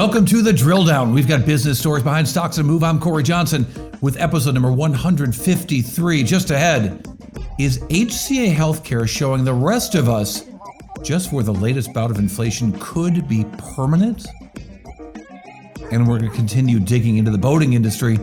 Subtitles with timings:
[0.00, 1.12] Welcome to the drill down.
[1.12, 2.82] We've got business stories behind stocks and move.
[2.82, 3.66] I'm Cory Johnson
[4.00, 6.22] with episode number 153.
[6.22, 7.06] Just ahead,
[7.58, 10.46] is HCA Healthcare showing the rest of us
[11.02, 14.26] just where the latest bout of inflation could be permanent?
[15.92, 18.16] And we're going to continue digging into the boating industry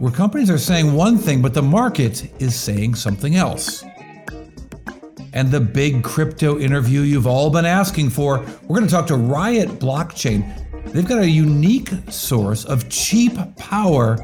[0.00, 3.82] where companies are saying one thing, but the market is saying something else.
[5.32, 8.40] And the big crypto interview you've all been asking for.
[8.64, 10.61] We're going to talk to Riot Blockchain.
[10.92, 14.16] They've got a unique source of cheap power,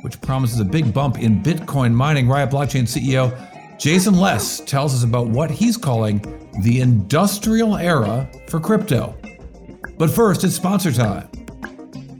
[0.00, 2.26] which promises a big bump in Bitcoin mining.
[2.28, 3.36] Riot Blockchain CEO
[3.78, 6.20] Jason Les tells us about what he's calling
[6.62, 9.16] the industrial era for crypto.
[9.98, 11.28] But first, it's sponsor time.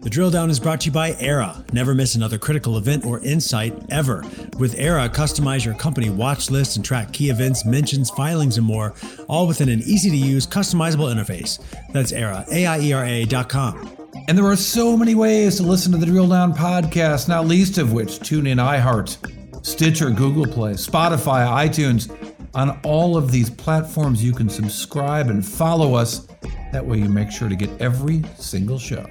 [0.08, 1.70] The drill down is brought to you by Aiera.
[1.70, 4.24] Never miss another critical event or insight ever.
[4.58, 8.95] With Aiera, customize your company watch list and track key events, mentions, filings, and more,
[9.28, 11.62] all within an easy to use, customizable interface.
[11.92, 13.87] That's Aiera, A-I-E-R-A dot com.
[14.28, 17.76] And there are so many ways to listen to the Drill Down podcast, not least
[17.76, 19.18] of which tune in iHeart,
[19.62, 22.09] Stitcher, Google Play, Spotify, iTunes.
[22.54, 26.26] On all of these platforms, you can subscribe and follow us.
[26.72, 29.06] That way, you make sure to get every single show.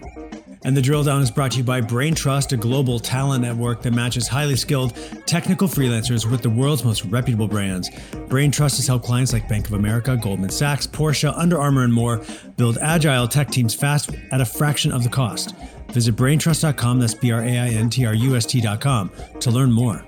[0.67, 3.93] And the drill down is brought to you by Braintrust, a global talent network that
[3.93, 7.89] matches highly skilled technical freelancers with the world's most reputable brands.
[8.27, 12.21] Braintrust has helped clients like Bank of America, Goldman Sachs, Porsche, Under Armour, and more
[12.57, 15.55] build agile tech teams fast at a fraction of the cost.
[15.93, 19.71] Visit braintrust.com, that's B R A I N T R U S T.com, to learn
[19.71, 20.05] more.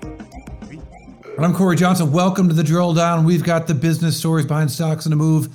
[1.38, 2.12] I'm Cory Johnson.
[2.12, 3.24] Welcome to the drill down.
[3.24, 5.48] We've got the business stories behind stocks and a move.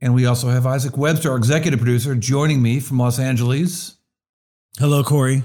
[0.00, 3.96] And we also have Isaac Webster, our executive producer, joining me from Los Angeles.
[4.78, 5.44] Hello, Cory.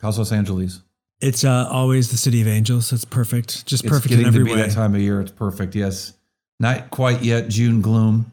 [0.00, 0.82] How's Los Angeles?
[1.20, 2.92] It's uh, always the city of angels.
[2.92, 4.56] It's perfect, just It's perfect in every way.
[4.56, 5.20] that time of year.
[5.20, 5.74] It's perfect.
[5.74, 6.12] Yes,
[6.60, 7.48] not quite yet.
[7.48, 8.30] June gloom.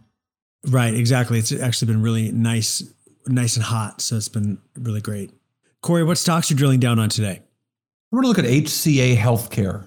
[0.68, 1.40] Right, exactly.
[1.40, 2.84] It's actually been really nice,
[3.28, 4.02] nice and hot.
[4.02, 5.32] So it's been really great.
[5.82, 7.42] Cory, what stocks are you drilling down on today?
[8.12, 9.86] We're going to look at HCA Healthcare.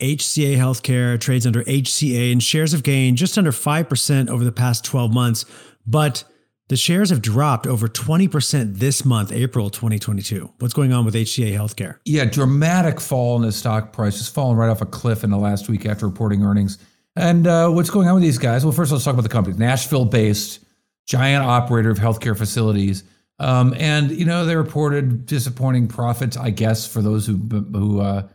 [0.00, 4.84] HCA Healthcare trades under HCA, and shares have gained just under 5% over the past
[4.84, 5.44] 12 months,
[5.86, 6.24] but
[6.72, 10.50] the shares have dropped over 20% this month, April 2022.
[10.58, 11.98] What's going on with HCA Healthcare?
[12.06, 14.18] Yeah, dramatic fall in the stock price.
[14.18, 16.78] It's fallen right off a cliff in the last week after reporting earnings.
[17.14, 18.64] And uh, what's going on with these guys?
[18.64, 19.54] Well, first let's talk about the company.
[19.58, 20.60] Nashville-based
[21.06, 23.04] giant operator of healthcare facilities.
[23.38, 28.26] Um, and you know they reported disappointing profits, I guess, for those who who uh,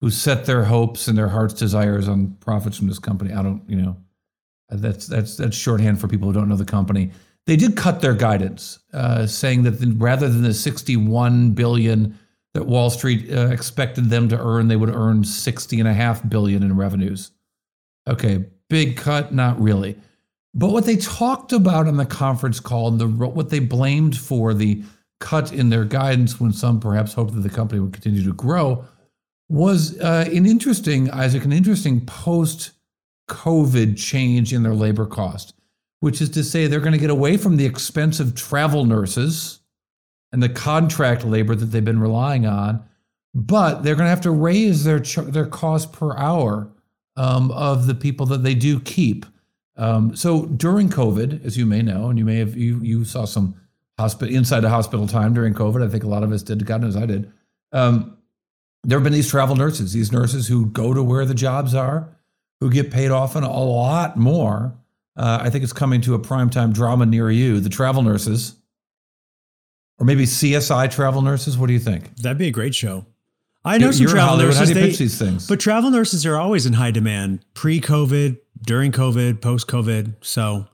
[0.00, 3.32] who set their hopes and their heart's desires on profits from this company.
[3.32, 3.96] I don't, you know,
[4.70, 7.12] that's that's that's shorthand for people who don't know the company.
[7.46, 12.18] They did cut their guidance, uh, saying that the, rather than the 61 billion
[12.54, 16.28] that Wall Street uh, expected them to earn, they would earn 60 and a half
[16.28, 17.30] billion in revenues.
[18.08, 19.96] Okay, big cut, not really.
[20.54, 24.82] But what they talked about on the conference call, the what they blamed for the
[25.20, 28.84] cut in their guidance, when some perhaps hoped that the company would continue to grow,
[29.48, 32.72] was uh, an interesting, Isaac, an interesting post
[33.28, 35.52] COVID change in their labor cost,
[36.00, 39.60] which is to say they're going to get away from the expensive travel nurses
[40.32, 42.84] and the contract labor that they've been relying on,
[43.34, 46.70] but they're going to have to raise their their cost per hour
[47.16, 49.26] um, of the people that they do keep.
[49.76, 53.24] Um, so during COVID, as you may know, and you may have you you saw
[53.24, 53.54] some
[53.98, 55.84] hospital inside the hospital time during COVID.
[55.84, 56.64] I think a lot of us did.
[56.66, 57.32] God knows I did.
[57.72, 58.16] Um,
[58.84, 62.16] there have been these travel nurses, these nurses who go to where the jobs are,
[62.60, 64.74] who get paid often a lot more.
[65.16, 67.60] Uh, I think it's coming to a primetime drama near you.
[67.60, 68.56] The travel nurses,
[69.98, 71.56] or maybe CSI travel nurses.
[71.56, 72.14] What do you think?
[72.16, 73.06] That'd be a great show.
[73.64, 74.46] I know You're some travel Hollywood.
[74.54, 74.58] nurses.
[74.60, 75.46] How do you they- pitch these things?
[75.48, 80.14] But travel nurses are always in high demand pre COVID, during COVID, post COVID.
[80.20, 80.66] So,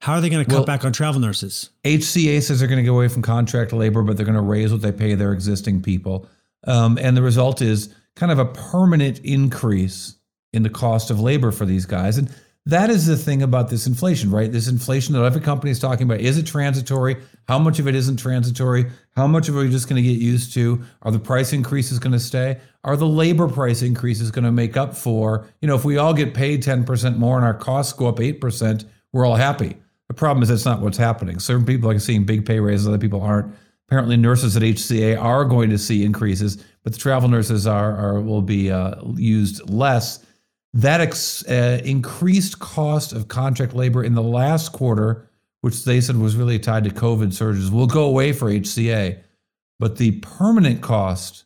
[0.00, 1.70] how are they going to cut Well- back on travel nurses?
[1.84, 4.72] HCA says they're going to go away from contract labor, but they're going to raise
[4.72, 6.26] what they pay their existing people.
[6.66, 10.14] Um, and the result is kind of a permanent increase
[10.52, 12.16] in the cost of labor for these guys.
[12.16, 12.32] And
[12.68, 14.52] that is the thing about this inflation, right?
[14.52, 16.20] This inflation that every company is talking about.
[16.20, 17.16] Is it transitory?
[17.46, 18.84] How much of it isn't transitory?
[19.16, 20.82] How much of it are we just going to get used to?
[21.00, 22.60] Are the price increases going to stay?
[22.84, 26.12] Are the labor price increases going to make up for, you know, if we all
[26.12, 29.74] get paid 10% more and our costs go up 8%, we're all happy.
[30.08, 31.38] The problem is that's not what's happening.
[31.38, 33.54] Certain people are seeing big pay raises, other people aren't.
[33.86, 38.20] Apparently, nurses at HCA are going to see increases, but the travel nurses are, are
[38.20, 40.22] will be uh, used less.
[40.74, 45.28] That ex, uh, increased cost of contract labor in the last quarter,
[45.62, 49.22] which they said was really tied to COVID surges, will go away for HCA.
[49.78, 51.44] But the permanent cost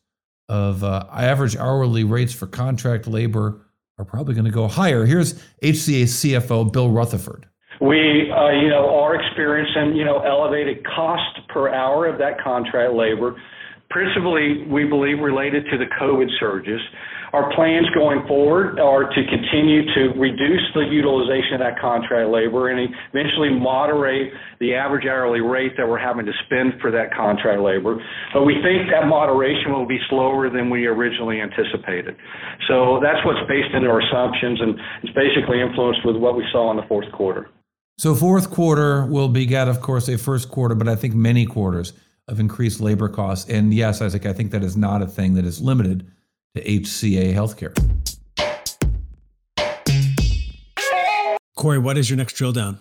[0.49, 3.61] of uh, average hourly rates for contract labor
[3.99, 5.07] are probably going to go higher.
[5.07, 7.47] Here's HCA CFO Bill Rutherford.
[7.81, 12.95] We, uh, you know, are experiencing, you know, elevated cost per hour of that contract
[12.95, 13.41] labor,
[13.93, 16.81] principally, we believe, related to the COVID surges.
[17.33, 22.69] Our plans going forward are to continue to reduce the utilization of that contract labor
[22.69, 27.61] and eventually moderate the average hourly rate that we're having to spend for that contract
[27.61, 27.97] labor.
[28.35, 32.17] But we think that moderation will be slower than we originally anticipated.
[32.69, 36.71] So that's what's based into our assumptions, and it's basically influenced with what we saw
[36.71, 37.49] in the fourth quarter.
[37.97, 41.95] So fourth quarter will beget, of course, a first quarter, but I think many quarters
[42.33, 43.49] of increased labor costs.
[43.49, 46.11] And yes, Isaac, I think that is not a thing that is limited
[46.57, 47.77] to HCA Healthcare.
[51.55, 52.81] Cory, what is your next drill down?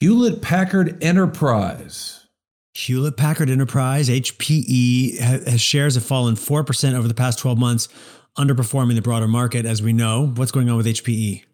[0.00, 2.26] Hewlett Packard Enterprise.
[2.74, 7.88] Hewlett Packard Enterprise, HPE, has shares have fallen 4% over the past 12 months,
[8.38, 10.28] underperforming the broader market, as we know.
[10.28, 11.44] What's going on with HPE?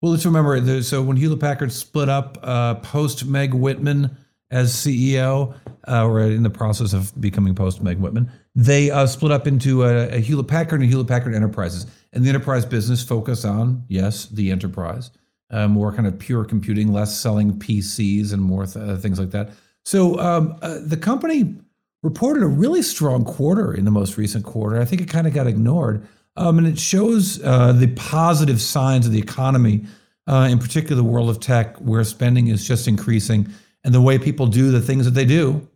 [0.00, 0.82] Well, let's remember.
[0.82, 4.16] So when Hewlett Packard split up uh, post Meg Whitman
[4.50, 5.54] as CEO,
[5.86, 9.84] uh, or in the process of becoming post Meg Whitman, they uh, split up into
[9.84, 11.86] a, a, Hewlett Packard and Hewlett Packard Enterprises.
[12.12, 15.10] And the enterprise business focused on, yes, the enterprise,
[15.50, 19.30] uh, more kind of pure computing, less selling PCs and more th- uh, things like
[19.30, 19.50] that.
[19.84, 21.54] So um, uh, the company
[22.02, 24.80] reported a really strong quarter in the most recent quarter.
[24.80, 26.06] I think it kind of got ignored.
[26.36, 29.84] Um, and it shows uh, the positive signs of the economy,
[30.26, 33.48] in particular the world of tech, where spending is just increasing,
[33.84, 35.68] and the way people do the things that they do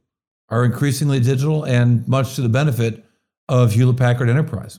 [0.48, 3.04] are increasingly digital and much to the benefit
[3.48, 4.78] of Hewlett Packard Enterprise.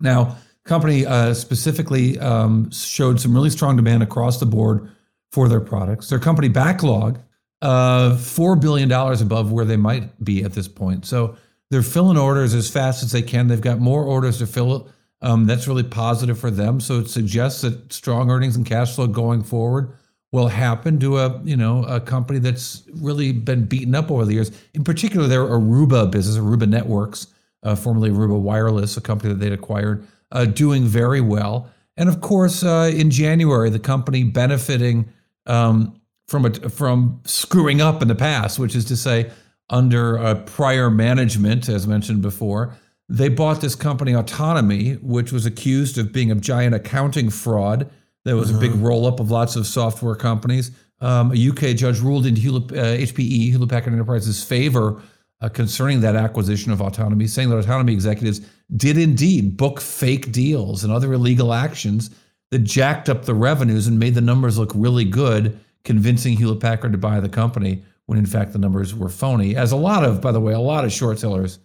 [0.00, 4.90] Now, company uh, specifically um, showed some really strong demand across the board
[5.30, 6.08] for their products.
[6.08, 7.20] Their company backlog,
[7.62, 11.06] uh, $4 billion above where they might be at this point.
[11.06, 11.36] So
[11.70, 13.48] they're filling orders as fast as they can.
[13.48, 14.88] They've got more orders to fill.
[15.20, 16.80] Um, that's really positive for them.
[16.80, 19.92] So it suggests that strong earnings and cash flow going forward
[20.32, 24.34] will happen to a you know a company that's really been beaten up over the
[24.34, 24.50] years.
[24.74, 27.28] In particular, their Aruba business, Aruba Networks,
[27.62, 31.70] uh, formerly Aruba Wireless, a company that they'd acquired, uh, doing very well.
[31.96, 35.08] And of course, uh, in January, the company benefiting
[35.46, 39.30] um, from a, from screwing up in the past, which is to say
[39.68, 42.74] under uh, prior management, as mentioned before.
[43.08, 47.90] They bought this company, Autonomy, which was accused of being a giant accounting fraud.
[48.24, 48.86] There was a big uh-huh.
[48.86, 50.70] roll up of lots of software companies.
[51.00, 55.02] Um, a UK judge ruled in Hewlett, uh, HPE, Hewlett Packard Enterprises' favor
[55.40, 58.40] uh, concerning that acquisition of Autonomy, saying that Autonomy executives
[58.76, 62.10] did indeed book fake deals and other illegal actions
[62.52, 66.92] that jacked up the revenues and made the numbers look really good, convincing Hewlett Packard
[66.92, 69.56] to buy the company when in fact the numbers were phony.
[69.56, 71.58] As a lot of, by the way, a lot of short sellers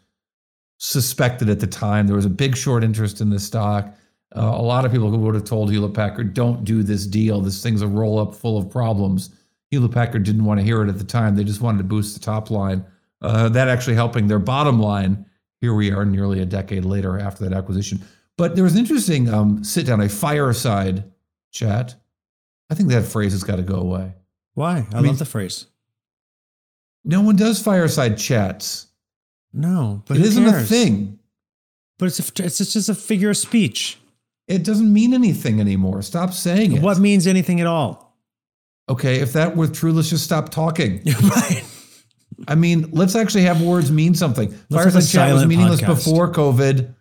[0.80, 2.08] suspected at the time.
[2.08, 3.94] There was a big short interest in this stock.
[4.36, 7.40] Uh, a lot of people who would have told Hewlett Packard, don't do this deal.
[7.40, 9.30] This thing's a roll up full of problems.
[9.72, 11.36] Hewlett Packard didn't want to hear it at the time.
[11.36, 12.86] They just wanted to boost the top line.
[13.22, 15.26] Uh, that actually helping their bottom line.
[15.60, 18.02] Here we are nearly a decade later after that acquisition.
[18.38, 21.04] But there was an interesting um, sit down, a fireside
[21.52, 21.96] chat.
[22.70, 24.14] I think that phrase has got to go away.
[24.54, 24.86] Why?
[24.92, 25.66] I, I mean, love the phrase.
[27.04, 28.88] No one does fireside chats.
[29.54, 30.64] No, but it isn't cares?
[30.64, 31.20] a thing.
[31.98, 33.98] But it's a, it's just a figure of speech.
[34.48, 36.02] It doesn't mean anything anymore.
[36.02, 36.82] Stop saying it.
[36.82, 38.18] What means anything at all?
[38.90, 41.02] Okay, if that were true, let's just stop talking.
[41.24, 41.64] right.
[42.48, 44.50] I mean, let's actually have words mean something.
[44.70, 45.88] Let's fireside chat was meaningless podcast.
[45.88, 46.94] before COVID.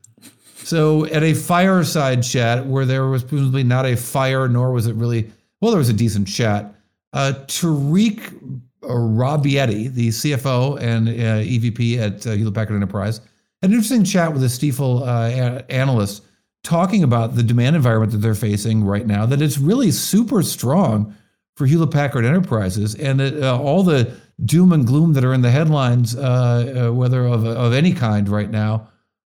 [0.56, 4.97] So at a fireside chat where there was presumably not a fire, nor was it
[4.97, 5.30] really
[5.61, 6.75] well, there was a decent chat.
[7.12, 13.20] Uh, Tarek Robbiati, the CFO and uh, EVP at uh, Hewlett Packard Enterprise,
[13.62, 16.25] had an interesting chat with a Stifel uh, analyst
[16.66, 21.14] talking about the demand environment that they're facing right now, that it's really super strong
[21.54, 25.42] for Hewlett Packard Enterprises, and that uh, all the doom and gloom that are in
[25.42, 28.88] the headlines, uh, uh, whether of, of any kind right now,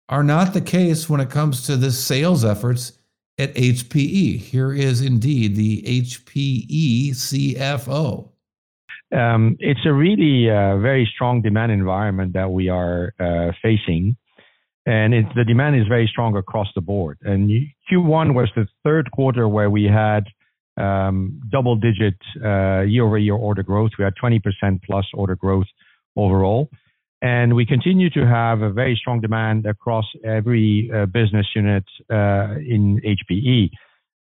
[0.08, 2.92] are not the case when it comes to the sales efforts
[3.38, 4.38] at HPE.
[4.38, 8.28] Here is indeed the HPE CFO.
[9.12, 14.16] Um, it's a really uh, very strong demand environment that we are uh, facing.
[14.90, 17.16] And it, the demand is very strong across the board.
[17.22, 17.48] And
[17.88, 20.24] Q1 was the third quarter where we had
[20.76, 23.92] um, double digit uh, year over year order growth.
[24.00, 24.42] We had 20%
[24.82, 25.68] plus order growth
[26.16, 26.70] overall.
[27.22, 32.56] And we continue to have a very strong demand across every uh, business unit uh,
[32.58, 33.70] in HPE.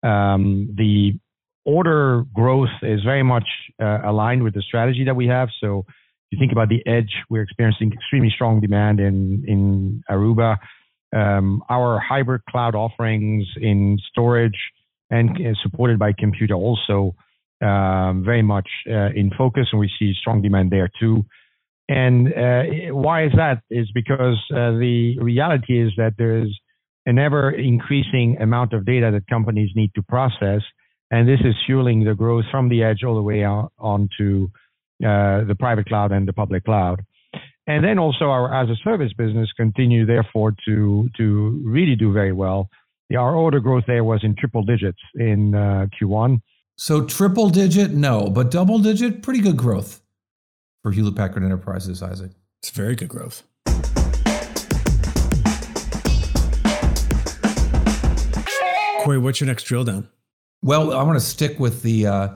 [0.07, 1.17] Um, the
[1.65, 3.47] order growth is very much
[3.81, 5.49] uh, aligned with the strategy that we have.
[5.59, 5.85] So
[6.31, 10.57] you think about the edge, we're experiencing extremely strong demand in, in Aruba.
[11.15, 14.57] Um, our hybrid cloud offerings in storage
[15.09, 15.31] and
[15.63, 17.15] supported by computer also
[17.61, 21.25] um, very much uh, in focus, and we see strong demand there too.
[21.89, 23.63] And uh, why is that?
[23.71, 26.57] Is because uh, the reality is that there's
[27.07, 30.61] an ever increasing amount of data that companies need to process,
[31.09, 34.49] and this is fueling the growth from the edge all the way on, onto
[35.03, 37.03] uh, the private cloud and the public cloud.
[37.67, 42.33] And then also our as a service business continue therefore to to really do very
[42.33, 42.69] well.
[43.15, 46.41] Our order growth there was in triple digits in uh, Q1.
[46.77, 50.01] So triple digit, no, but double digit, pretty good growth
[50.81, 52.31] for Hewlett Packard Enterprises, Isaac.
[52.59, 53.43] It's very good growth.
[59.03, 60.09] Cory, what's your next drill down?
[60.61, 62.29] Well, I want to stick with the uh,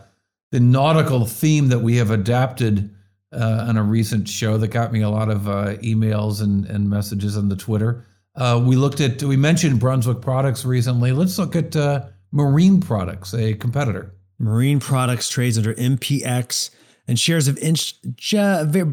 [0.54, 2.94] the nautical theme that we have adapted
[3.32, 6.88] uh, on a recent show that got me a lot of uh, emails and, and
[6.88, 8.06] messages on the Twitter.
[8.36, 11.12] Uh, we looked at we mentioned Brunswick Products recently.
[11.12, 14.14] Let's look at uh, Marine Products, a competitor.
[14.38, 16.70] Marine Products trades under MPX
[17.08, 18.06] and shares have inched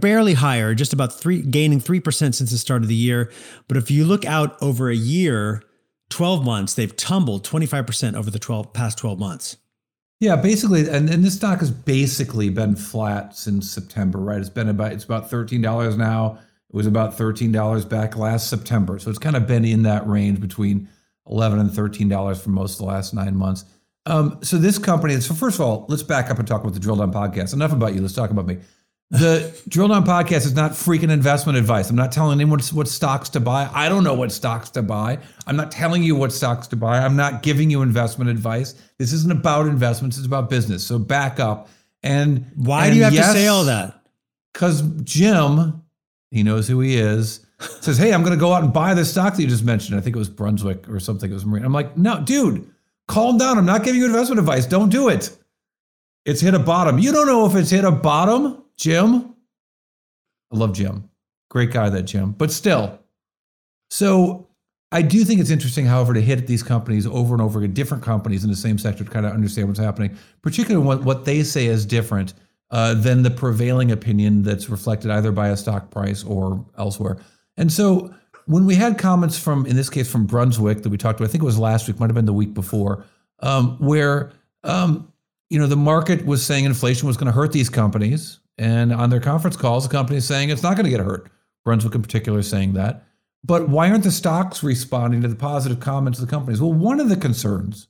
[0.01, 2.03] barely higher, just about three, gaining 3%
[2.35, 3.31] since the start of the year.
[3.69, 5.63] But if you look out over a year,
[6.09, 9.59] 12 months, they've tumbled 25% over the 12, past 12 months.
[10.21, 14.39] Yeah, basically, and, and this stock has basically been flat since September, right?
[14.39, 16.39] It's been about it's about thirteen dollars now.
[16.69, 20.07] It was about thirteen dollars back last September, so it's kind of been in that
[20.07, 20.89] range between
[21.27, 23.65] eleven and thirteen dollars for most of the last nine months.
[24.05, 26.81] Um, so this company, so first of all, let's back up and talk about the
[26.81, 27.55] Drill Down podcast.
[27.55, 28.03] Enough about you.
[28.03, 28.59] Let's talk about me.
[29.11, 31.91] The Drill Down podcast is not freaking investment advice.
[31.91, 33.69] I'm not telling anyone what stocks to buy.
[33.75, 35.19] I don't know what stocks to buy.
[35.49, 36.99] I'm not telling you what stocks to buy.
[36.99, 38.75] I'm not giving you investment advice.
[38.99, 40.17] This isn't about investments.
[40.17, 40.87] It's about business.
[40.87, 41.69] So back up.
[42.05, 44.01] And why and do you have yes, to say all that?
[44.53, 45.83] Because Jim,
[46.31, 47.45] he knows who he is,
[47.81, 49.99] says, "Hey, I'm going to go out and buy the stock that you just mentioned.
[49.99, 51.29] I think it was Brunswick or something.
[51.29, 52.71] It was Marine." I'm like, "No, dude,
[53.09, 53.59] calm down.
[53.59, 54.67] I'm not giving you investment advice.
[54.67, 55.37] Don't do it.
[56.25, 56.99] It's hit a bottom.
[56.99, 59.35] You don't know if it's hit a bottom." Jim,
[60.51, 61.11] I love Jim.
[61.51, 62.33] Great guy, that Jim.
[62.33, 62.99] But still,
[63.91, 64.49] so
[64.91, 68.03] I do think it's interesting, however, to hit these companies over and over again, different
[68.03, 71.43] companies in the same sector to kind of understand what's happening, particularly what, what they
[71.43, 72.33] say is different
[72.71, 77.19] uh, than the prevailing opinion that's reflected either by a stock price or elsewhere.
[77.59, 78.15] And so
[78.47, 81.33] when we had comments from, in this case, from Brunswick that we talked about, I
[81.33, 83.05] think it was last week, might have been the week before,
[83.41, 84.33] um, where
[84.65, 85.13] um,
[85.51, 89.09] you know the market was saying inflation was going to hurt these companies, and on
[89.09, 91.31] their conference calls, the company is saying it's not going to get hurt.
[91.65, 93.05] Brunswick, in particular, is saying that.
[93.43, 96.61] But why aren't the stocks responding to the positive comments of the companies?
[96.61, 97.89] Well, one of the concerns,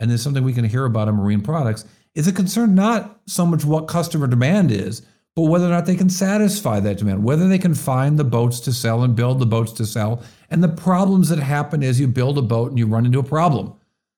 [0.00, 1.84] and there's something we can hear about in marine products,
[2.16, 5.02] is a concern not so much what customer demand is,
[5.36, 8.58] but whether or not they can satisfy that demand, whether they can find the boats
[8.60, 12.08] to sell and build the boats to sell, and the problems that happen as you
[12.08, 13.72] build a boat and you run into a problem.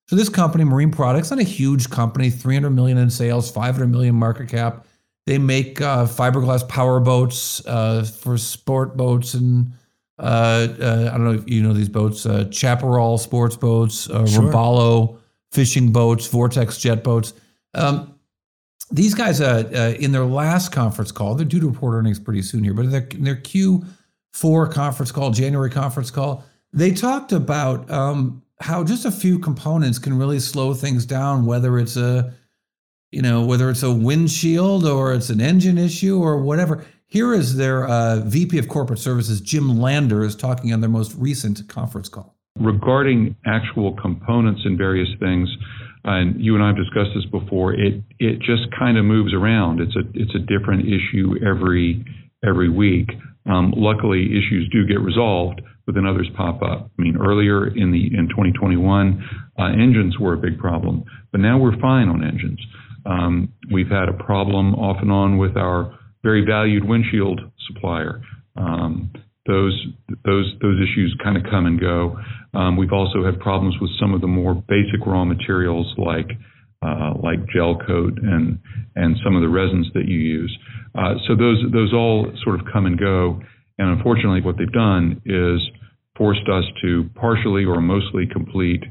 [0.08, 4.14] So this company, Marine Products, not a huge company, 300 million in sales, 500 million
[4.14, 4.86] market cap.
[5.26, 9.72] They make uh, fiberglass power boats uh, for sport boats and
[10.18, 14.26] uh, uh, I don't know if you know these boats, uh, Chaparral sports boats, uh,
[14.26, 14.44] sure.
[14.44, 15.18] Robalo
[15.52, 17.34] fishing boats, Vortex jet boats.
[17.74, 18.14] Um,
[18.90, 22.42] these guys, uh, uh, in their last conference call, they're due to report earnings pretty
[22.42, 27.32] soon here, but in their, in their Q4 conference call, January conference call, they talked
[27.32, 32.32] about um, how just a few components can really slow things down, whether it's a
[33.10, 36.84] you know, whether it's a windshield or it's an engine issue or whatever.
[37.06, 41.14] Here is their uh, VP of Corporate Services, Jim Lander, is talking on their most
[41.16, 42.34] recent conference call.
[42.58, 45.48] Regarding actual components and various things,
[46.04, 49.80] and you and I have discussed this before, it it just kind of moves around.
[49.80, 52.04] It's a it's a different issue every
[52.44, 53.10] every week.
[53.48, 56.90] Um, luckily, issues do get resolved, but then others pop up.
[56.98, 59.24] I mean, earlier in the in 2021,
[59.58, 62.60] uh, engines were a big problem, but now we're fine on engines.
[63.06, 68.20] Um, we've had a problem off and on with our very valued windshield supplier.
[68.56, 69.12] Um,
[69.46, 69.86] those
[70.24, 72.18] those those issues kind of come and go.
[72.54, 76.30] Um, we've also had problems with some of the more basic raw materials like
[76.82, 78.58] uh, like gel coat and
[78.96, 80.56] and some of the resins that you use.
[80.94, 83.40] Uh, so those those all sort of come and go.
[83.78, 85.60] And unfortunately, what they've done is
[86.16, 88.82] forced us to partially or mostly complete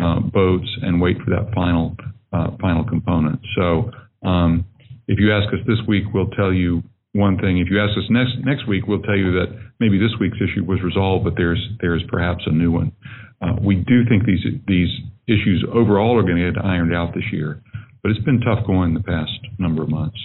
[0.00, 1.96] uh, boats and wait for that final
[2.32, 3.40] uh, final component.
[3.56, 3.90] So
[4.26, 4.64] um,
[5.06, 6.82] if you ask us this week, we'll tell you
[7.12, 7.58] one thing.
[7.58, 10.64] If you ask us next next week, we'll tell you that maybe this week's issue
[10.64, 12.92] was resolved, but there's there's perhaps a new one.
[13.40, 14.88] Uh, we do think these these
[15.26, 17.62] issues overall are going to get ironed out this year,
[18.02, 20.18] but it's been tough going the past number of months.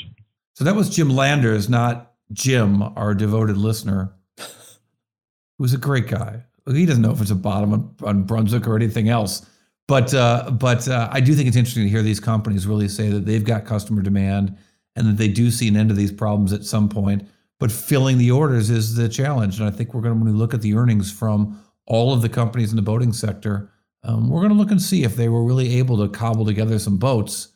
[0.55, 4.13] So that was Jim Landers, not Jim, our devoted listener,
[5.57, 6.43] who's a great guy.
[6.67, 9.45] He doesn't know if it's a bottom on, on Brunswick or anything else.
[9.87, 13.09] But uh, but uh, I do think it's interesting to hear these companies really say
[13.09, 14.57] that they've got customer demand
[14.95, 17.27] and that they do see an end to these problems at some point.
[17.59, 20.61] But filling the orders is the challenge, and I think we're going to look at
[20.61, 23.71] the earnings from all of the companies in the boating sector,
[24.03, 26.77] um, we're going to look and see if they were really able to cobble together
[26.79, 27.49] some boats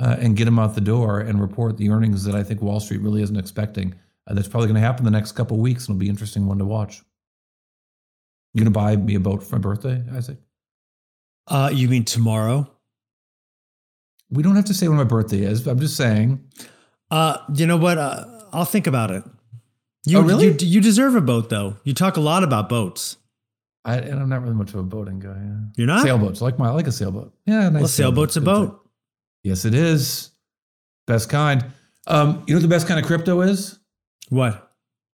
[0.00, 2.80] uh, and get them out the door and report the earnings that I think Wall
[2.80, 3.94] Street really isn't expecting.
[4.26, 6.12] Uh, that's probably going to happen the next couple of weeks, and it'll be an
[6.12, 7.02] interesting one to watch.
[8.52, 10.43] You going to buy me a boat for my birthday, Isaac?
[11.46, 12.70] Uh, you mean tomorrow?
[14.30, 15.66] We don't have to say when my birthday is.
[15.66, 16.42] I'm just saying.
[17.10, 17.98] Uh, you know what?
[17.98, 19.22] Uh, I'll think about it.
[20.06, 20.46] You, Oh, really?
[20.48, 21.76] You, you deserve a boat, though.
[21.84, 23.16] You talk a lot about boats.
[23.84, 25.28] I, and I'm not really much of a boating guy.
[25.36, 25.56] Yeah.
[25.76, 26.02] You're not?
[26.02, 27.34] Sailboats, like my, I like a sailboat.
[27.46, 28.90] Yeah, nice well, sailboat's a Good boat.
[29.42, 30.30] Yes, it is.
[31.06, 31.64] Best kind.
[32.06, 33.78] Um, you know what the best kind of crypto is?
[34.30, 34.72] What?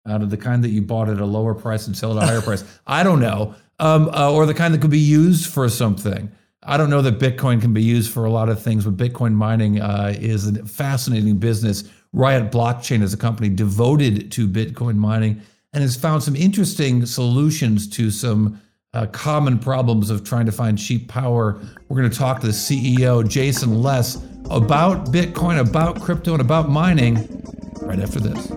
[0.09, 2.27] Out of the kind that you bought at a lower price and sell at a
[2.27, 2.65] higher price.
[2.87, 3.55] I don't know.
[3.79, 6.31] Um, uh, or the kind that could be used for something.
[6.63, 9.35] I don't know that Bitcoin can be used for a lot of things, but Bitcoin
[9.35, 11.85] mining uh, is a fascinating business.
[12.13, 15.43] Riot Blockchain is a company devoted to Bitcoin mining
[15.73, 18.61] and has found some interesting solutions to some
[18.95, 21.61] uh, common problems of trying to find cheap power.
[21.89, 24.17] We're going to talk to the CEO, Jason Les,
[24.51, 27.17] about Bitcoin, about crypto, and about mining
[27.83, 28.51] right after this.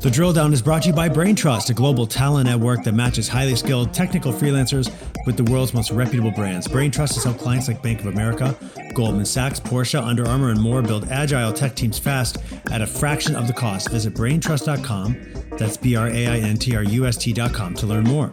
[0.00, 3.28] The Drill Down is brought to you by BrainTrust, a global talent network that matches
[3.28, 4.92] highly skilled technical freelancers
[5.26, 6.68] with the world's most reputable brands.
[6.68, 8.56] BrainTrust has helped clients like Bank of America,
[8.94, 12.38] Goldman Sachs, Porsche, Under Armour, and more build agile tech teams fast
[12.70, 13.90] at a fraction of the cost.
[13.90, 15.16] Visit braintrust.com.
[15.58, 18.32] That's B R A I N T R U S T.com to learn more.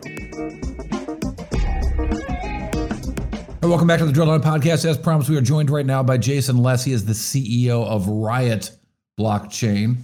[3.61, 4.85] Hey, welcome back to the Drill Down Podcast.
[4.85, 6.83] As promised, we are joined right now by Jason Les.
[6.83, 8.71] He is the CEO of Riot
[9.17, 9.97] Blockchain,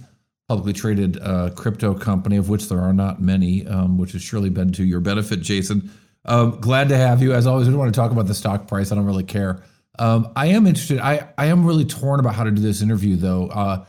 [0.50, 4.50] publicly traded uh, crypto company, of which there are not many, um, which has surely
[4.50, 5.88] been to your benefit, Jason.
[6.24, 7.32] Um, glad to have you.
[7.32, 8.90] As always, we don't want to talk about the stock price.
[8.90, 9.62] I don't really care.
[10.00, 10.98] Um, I am interested.
[10.98, 13.84] I, I am really torn about how to do this interview, though, uh,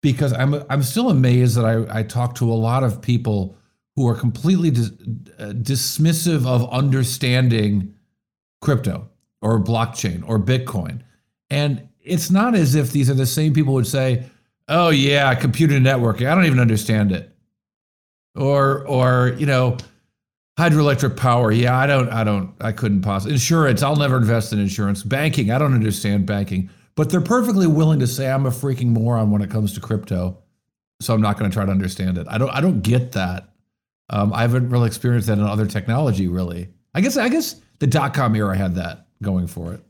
[0.00, 3.56] because I'm I'm still amazed that I, I talk to a lot of people
[3.96, 4.92] who are completely dis-
[5.40, 7.96] uh, dismissive of understanding
[8.60, 9.08] crypto
[9.42, 11.02] or blockchain or Bitcoin.
[11.50, 14.26] And it's not as if these are the same people would say,
[14.68, 16.30] "Oh yeah, computer networking.
[16.30, 17.32] I don't even understand it."
[18.34, 19.78] Or or, you know,
[20.58, 21.50] hydroelectric power.
[21.52, 23.34] Yeah, I don't I don't I couldn't possibly.
[23.34, 25.02] Insurance, I'll never invest in insurance.
[25.02, 26.70] Banking, I don't understand banking.
[26.96, 30.38] But they're perfectly willing to say I'm a freaking moron when it comes to crypto.
[31.00, 32.26] So I'm not going to try to understand it.
[32.28, 33.50] I don't I don't get that.
[34.08, 36.68] Um, I haven't really experienced that in other technology, really.
[36.94, 39.82] I guess I guess the dot com era had that going for it.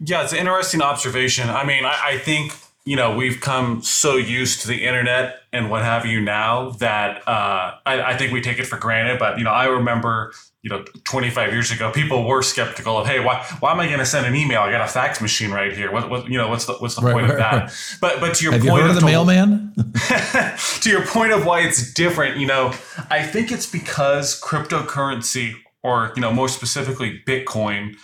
[0.00, 1.48] Yeah, it's an interesting observation.
[1.48, 2.52] I mean, I, I think
[2.88, 7.18] you know we've come so used to the internet and what have you now that
[7.28, 9.18] uh, I, I think we take it for granted.
[9.18, 13.20] But you know, I remember you know 25 years ago, people were skeptical of, hey,
[13.20, 14.60] why why am I going to send an email?
[14.62, 15.92] I got a fax machine right here.
[15.92, 17.52] What, what you know, what's the what's the Right, point of that?
[17.64, 17.98] right.
[18.00, 19.72] But but to your Have point heard of the mailman?
[20.80, 22.72] to your point of why it's different, you know,
[23.10, 27.96] I think it's because cryptocurrency, or you know, more specifically, Bitcoin,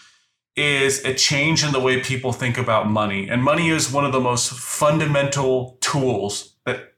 [0.57, 4.13] is a change in the way people think about money, and money is one of
[4.13, 6.95] the most fundamental tools that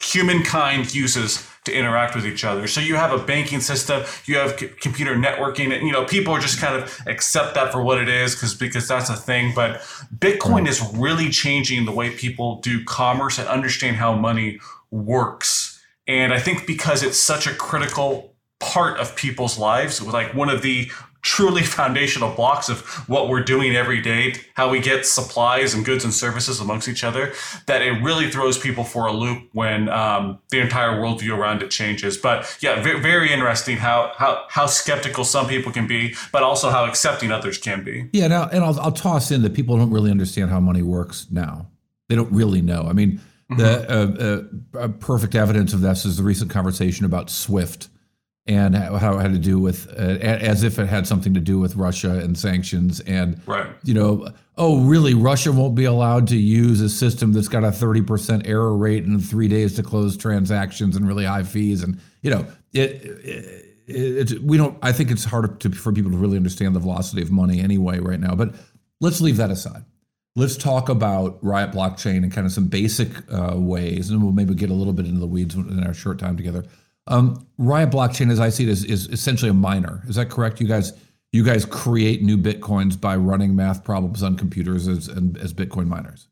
[0.00, 2.66] humankind uses to interact with each other.
[2.66, 6.38] So you have a banking system, you have c- computer networking, and you know people
[6.38, 9.52] just kind of accept that for what it is because because that's a thing.
[9.54, 9.80] But
[10.16, 15.82] Bitcoin is really changing the way people do commerce and understand how money works.
[16.06, 20.60] And I think because it's such a critical part of people's lives, like one of
[20.60, 20.90] the
[21.24, 26.04] truly foundational blocks of what we're doing every day, how we get supplies and goods
[26.04, 27.32] and services amongst each other,
[27.66, 31.70] that it really throws people for a loop when um, the entire worldview around it
[31.70, 32.18] changes.
[32.18, 36.70] But yeah, very, very interesting how, how how skeptical some people can be, but also
[36.70, 38.08] how accepting others can be.
[38.12, 41.26] Yeah, now and I'll, I'll toss in that people don't really understand how money works
[41.30, 41.68] now.
[42.08, 42.86] They don't really know.
[42.86, 44.44] I mean, the
[44.76, 47.88] uh, uh, uh, perfect evidence of this is the recent conversation about SWIFT
[48.46, 51.58] and how it had to do with, uh, as if it had something to do
[51.58, 53.00] with Russia and sanctions.
[53.00, 53.68] And Right.
[53.84, 54.28] you know,
[54.58, 55.14] oh, really?
[55.14, 59.04] Russia won't be allowed to use a system that's got a thirty percent error rate
[59.04, 61.82] and three days to close transactions and really high fees.
[61.82, 63.02] And you know, it,
[63.86, 64.76] it, it we don't.
[64.82, 67.98] I think it's hard to, for people to really understand the velocity of money anyway
[67.98, 68.34] right now.
[68.34, 68.54] But
[69.00, 69.84] let's leave that aside.
[70.36, 74.54] Let's talk about Riot Blockchain and kind of some basic uh, ways, and we'll maybe
[74.54, 76.64] get a little bit into the weeds in our short time together.
[77.06, 80.02] Um, Riot Blockchain, as I see it, is, is essentially a miner.
[80.08, 80.60] Is that correct?
[80.60, 80.92] You guys,
[81.32, 86.28] you guys create new bitcoins by running math problems on computers as as Bitcoin miners.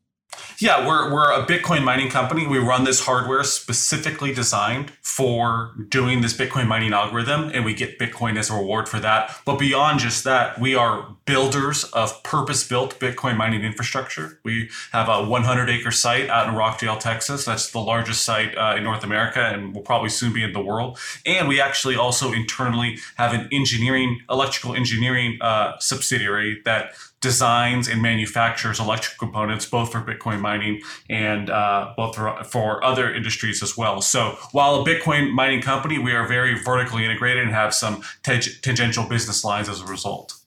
[0.59, 2.47] Yeah, we're, we're a Bitcoin mining company.
[2.47, 7.99] We run this hardware specifically designed for doing this Bitcoin mining algorithm, and we get
[7.99, 9.39] Bitcoin as a reward for that.
[9.45, 14.39] But beyond just that, we are builders of purpose built Bitcoin mining infrastructure.
[14.43, 17.45] We have a 100 acre site out in Rockdale, Texas.
[17.45, 20.61] That's the largest site uh, in North America and will probably soon be in the
[20.61, 20.99] world.
[21.25, 28.01] And we actually also internally have an engineering, electrical engineering uh, subsidiary that designs and
[28.01, 33.77] manufactures electrical components both for Bitcoin mining and uh, both for, for other industries as
[33.77, 34.01] well.
[34.01, 39.07] So while a Bitcoin mining company, we are very vertically integrated and have some tangential
[39.07, 40.42] business lines as a result.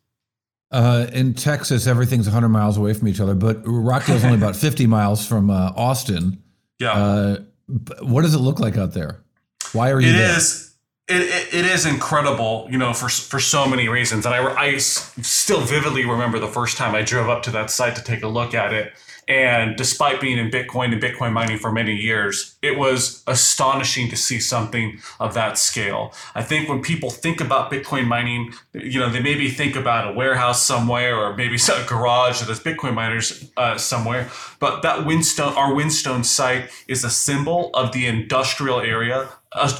[0.70, 4.87] Uh, in Texas, everything's 100 miles away from each other, but Rockdale's only about 50
[4.87, 6.42] miles from uh, Austin.
[6.79, 6.92] Yeah.
[6.92, 7.37] Uh,
[8.02, 9.20] what does it look like out there?
[9.72, 10.11] Why are you?
[10.11, 10.37] It there?
[10.37, 10.74] is
[11.09, 14.26] it, it, it is incredible, you know, for for so many reasons.
[14.26, 17.96] And I, I still vividly remember the first time I drove up to that site
[17.96, 18.92] to take a look at it.
[19.29, 24.17] And despite being in Bitcoin and Bitcoin mining for many years, it was astonishing to
[24.17, 26.15] see something of that scale.
[26.37, 30.12] I think when people think about Bitcoin mining, you know, they maybe think about a
[30.12, 34.31] warehouse somewhere or maybe a garage that has Bitcoin miners uh, somewhere.
[34.61, 39.29] But that Whinstone, our Whinstone site is a symbol of the industrial area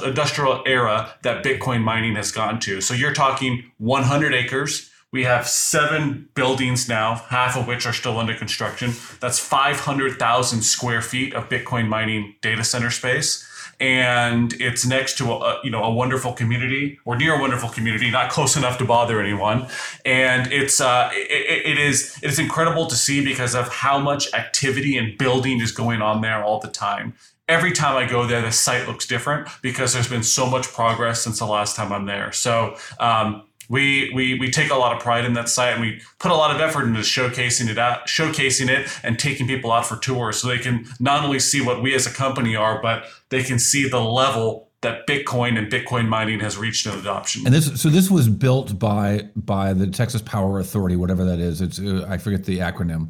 [0.05, 2.81] industrial era that Bitcoin mining has gone to.
[2.81, 4.86] So you're talking 100 acres.
[5.11, 8.93] We have seven buildings now, half of which are still under construction.
[9.21, 13.45] That's 500,000 square feet of Bitcoin mining data center space.
[13.79, 18.09] And it's next to a, you know a wonderful community or near a wonderful community,
[18.09, 19.67] not close enough to bother anyone.
[20.03, 24.33] And it's uh, it, it is it is incredible to see because of how much
[24.33, 27.13] activity and building is going on there all the time
[27.47, 31.23] every time I go there, the site looks different because there's been so much progress
[31.23, 32.31] since the last time I'm there.
[32.31, 36.01] So um, we, we we take a lot of pride in that site and we
[36.19, 39.85] put a lot of effort into showcasing it out, showcasing it and taking people out
[39.85, 43.05] for tours so they can not only see what we as a company are, but
[43.29, 47.45] they can see the level that Bitcoin and Bitcoin mining has reached in adoption.
[47.45, 51.61] And this, so this was built by by the Texas Power Authority, whatever that is.
[51.61, 53.09] It's uh, I forget the acronym.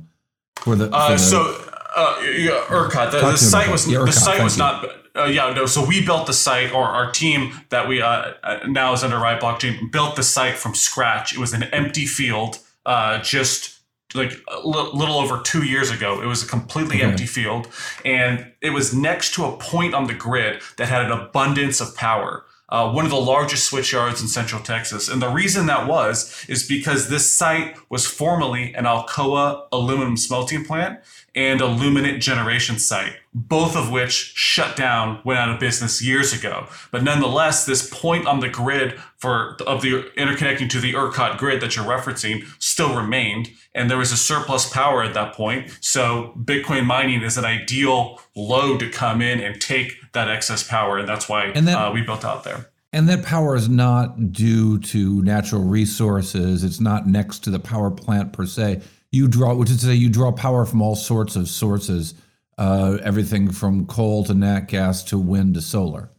[0.58, 3.12] For the, for uh, the so uh, yeah, ERCOT.
[3.12, 4.86] The, the site was yeah, ERCOT, the site was not.
[5.16, 5.66] Uh, yeah, no.
[5.66, 9.18] So we built the site, or our team that we uh, uh, now is under
[9.18, 11.34] Riot Blockchain built the site from scratch.
[11.34, 13.80] It was an empty field, uh, just
[14.14, 16.22] like a little over two years ago.
[16.22, 17.06] It was a completely okay.
[17.06, 17.68] empty field,
[18.06, 21.96] and it was next to a point on the grid that had an abundance of
[21.96, 25.08] power uh, one of the largest switch yards in central Texas.
[25.08, 30.66] And the reason that was is because this site was formerly an Alcoa aluminum smelting
[30.66, 31.00] plant
[31.34, 36.34] and a Luminant generation site, both of which shut down, went out of business years
[36.34, 36.68] ago.
[36.92, 41.62] But nonetheless, this point on the grid for of the interconnecting to the ERCOT grid
[41.62, 45.76] that you're referencing still remained, and there was a surplus power at that point.
[45.82, 50.98] So Bitcoin mining is an ideal load to come in and take that excess power,
[50.98, 52.70] and that's why and that, uh, we built out there.
[52.94, 56.64] And that power is not due to natural resources.
[56.64, 58.82] It's not next to the power plant per se.
[59.12, 62.14] You draw, which is to say, you draw power from all sorts of sources,
[62.58, 66.12] uh, everything from coal to nat gas to wind to solar.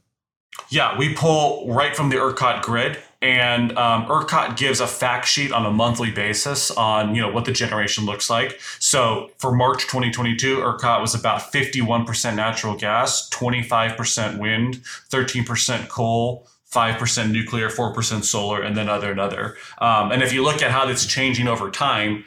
[0.71, 5.51] Yeah, we pull right from the ERCOT grid, and um, ERCOT gives a fact sheet
[5.53, 8.61] on a monthly basis on you know what the generation looks like.
[8.79, 14.81] So for March 2022, ERCOT was about 51% natural gas, 25% wind,
[15.11, 16.47] 13% coal.
[16.71, 19.57] 5% nuclear, 4% solar, and then other and other.
[19.79, 22.27] Um, and if you look at how that's changing over time,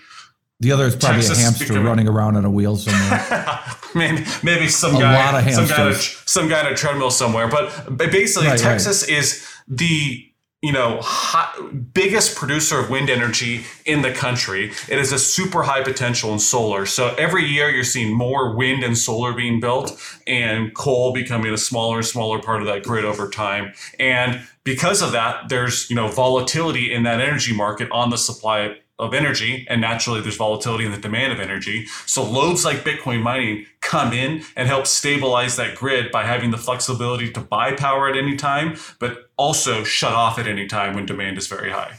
[0.62, 3.60] the other is probably Texas a hamster becoming, running around on a wheel somewhere.
[3.96, 7.48] maybe, maybe some a guy, some guy, some guy on a treadmill somewhere.
[7.48, 9.18] But basically, right, Texas right.
[9.18, 10.28] is the
[10.62, 14.72] you know hot, biggest producer of wind energy in the country.
[14.88, 16.86] It is a super high potential in solar.
[16.86, 21.58] So every year you're seeing more wind and solar being built, and coal becoming a
[21.58, 23.74] smaller and smaller part of that grid over time.
[24.00, 28.78] And because of that, there's you know volatility in that energy market on the supply
[29.02, 31.88] of energy, and naturally there's volatility in the demand of energy.
[32.06, 36.58] So loads like Bitcoin mining come in and help stabilize that grid by having the
[36.58, 41.08] flexibility to buy power at any time, but also shut off at any time when
[41.08, 41.96] demand is very high.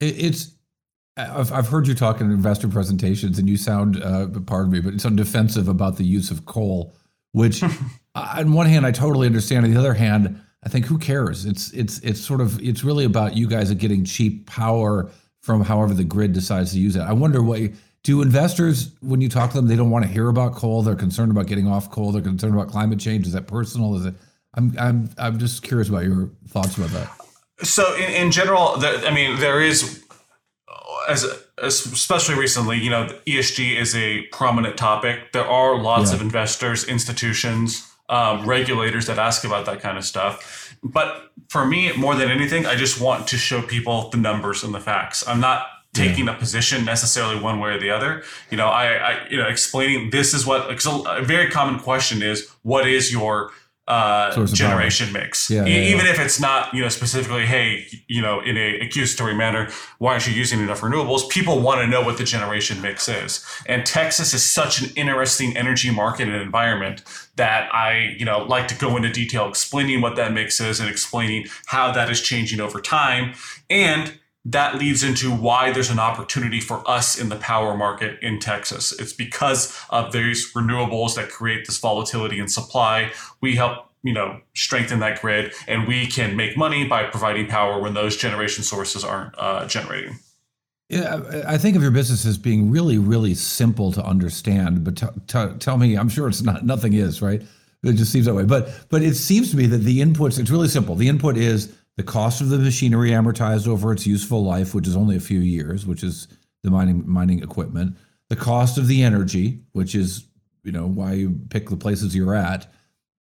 [0.00, 0.52] It's
[1.16, 4.92] I've, I've heard you talk in investor presentations, and you sound, uh, pardon me, but
[4.92, 6.94] you sound defensive about the use of coal.
[7.32, 7.62] Which,
[8.14, 9.64] on one hand, I totally understand.
[9.64, 11.44] On the other hand, I think who cares?
[11.44, 15.10] It's it's it's sort of it's really about you guys getting cheap power
[15.48, 17.00] from however the grid decides to use it.
[17.00, 17.58] I wonder what
[18.02, 20.82] do investors when you talk to them they don't want to hear about coal.
[20.82, 22.12] They're concerned about getting off coal.
[22.12, 23.26] They're concerned about climate change.
[23.26, 23.96] Is that personal?
[23.96, 24.14] Is it?
[24.54, 27.10] I'm I'm I'm just curious about your thoughts about that.
[27.62, 30.04] So in, in general, the, I mean, there is
[31.08, 31.24] as,
[31.56, 35.32] especially recently, you know, ESG is a prominent topic.
[35.32, 36.16] There are lots Yeah.
[36.16, 40.67] of investors, institutions, um, regulators that ask about that kind of stuff.
[40.82, 44.74] But for me, more than anything, I just want to show people the numbers and
[44.74, 45.26] the facts.
[45.26, 48.22] I'm not taking a position necessarily one way or the other.
[48.50, 51.80] You know, I, I you know, explaining this is what because a, a very common
[51.80, 53.50] question is, what is your
[53.88, 54.46] uh, power.
[54.46, 55.50] generation mix?
[55.50, 55.88] Yeah, E- yeah, yeah.
[55.94, 60.12] even if it's not, you know, specifically, hey, you know, in a accusatory manner, why
[60.12, 61.28] aren't you using enough renewables?
[61.30, 63.44] People want to know what the generation mix is.
[63.66, 67.02] And Texas is such an interesting energy market and environment
[67.36, 70.88] that I, you know, like to go into detail explaining what that mix is and
[70.90, 73.34] explaining how that is changing over time.
[73.70, 74.17] And
[74.52, 78.98] that leads into why there's an opportunity for us in the power market in Texas.
[78.98, 83.12] It's because of these renewables that create this volatility in supply.
[83.42, 87.78] We help, you know, strengthen that grid, and we can make money by providing power
[87.78, 90.18] when those generation sources aren't uh, generating.
[90.88, 94.84] Yeah, I think of your business as being really, really simple to understand.
[94.84, 96.64] But t- t- tell me, I'm sure it's not.
[96.64, 97.42] Nothing is right.
[97.82, 98.44] It just seems that way.
[98.44, 100.38] But but it seems to me that the inputs.
[100.38, 100.94] It's really simple.
[100.94, 104.94] The input is the cost of the machinery amortized over its useful life, which is
[104.94, 106.28] only a few years, which is
[106.62, 107.96] the mining mining equipment.
[108.28, 110.24] The cost of the energy, which is
[110.62, 112.72] you know why you pick the places you're at,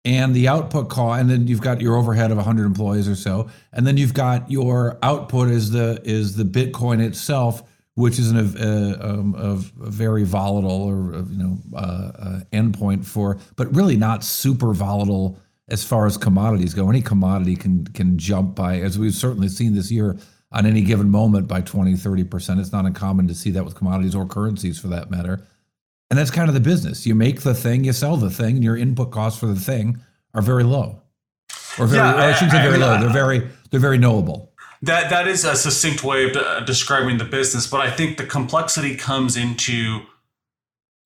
[0.04, 3.48] and the output cost, and then you've got your overhead of 100 employees or so,
[3.72, 7.62] and then you've got your output is the is the Bitcoin itself,
[7.94, 9.52] which is an, a, um, a,
[9.84, 14.74] a very volatile or uh, you know uh, uh, endpoint for, but really not super
[14.74, 16.88] volatile as far as commodities go.
[16.88, 20.16] Any commodity can can jump by, as we've certainly seen this year,
[20.52, 22.60] on any given moment by 20, 30 percent.
[22.60, 25.46] It's not uncommon to see that with commodities or currencies for that matter.
[26.10, 27.04] And that's kind of the business.
[27.04, 30.00] You make the thing, you sell the thing, and your input costs for the thing
[30.34, 31.02] are very low.
[31.78, 33.00] Or very, Yeah, or I shouldn't say very low.
[33.00, 34.52] They're very, they're very knowable.
[34.82, 38.94] That that is a succinct way of describing the business, but I think the complexity
[38.94, 40.02] comes into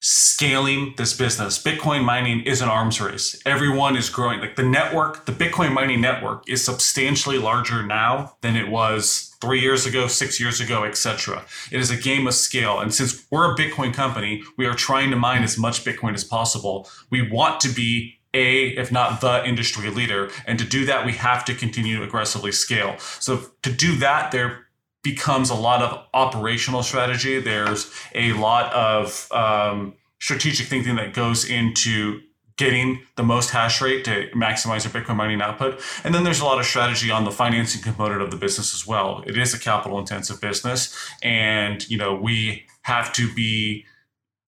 [0.00, 1.62] scaling this business.
[1.62, 3.40] Bitcoin mining is an arms race.
[3.44, 4.40] Everyone is growing.
[4.40, 9.60] Like the network, the Bitcoin mining network is substantially larger now than it was three
[9.60, 11.44] years ago, six years ago, etc.
[11.70, 12.80] It is a game of scale.
[12.80, 16.24] And since we're a Bitcoin company, we are trying to mine as much Bitcoin as
[16.24, 16.88] possible.
[17.10, 20.30] We want to be a, if not the industry leader.
[20.46, 22.96] And to do that, we have to continue to aggressively scale.
[22.98, 24.66] So to do that, there
[25.02, 27.40] becomes a lot of operational strategy.
[27.40, 32.20] There's a lot of um, strategic thinking that goes into
[32.60, 35.80] getting the most hash rate to maximize your Bitcoin mining output.
[36.04, 38.86] And then there's a lot of strategy on the financing component of the business as
[38.86, 39.24] well.
[39.26, 40.94] It is a capital intensive business.
[41.22, 43.86] And, you know, we have to be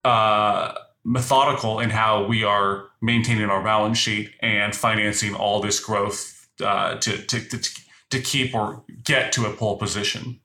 [0.05, 6.51] uh, methodical in how we are maintaining our balance sheet and financing all this growth
[6.63, 7.71] uh, to, to, to,
[8.11, 10.39] to keep or get to a pole position.